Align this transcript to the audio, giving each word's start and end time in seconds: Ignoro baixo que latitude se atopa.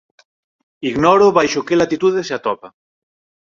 Ignoro 0.89 1.27
baixo 1.37 1.65
que 1.67 1.79
latitude 1.81 2.19
se 2.27 2.33
atopa. 2.37 2.67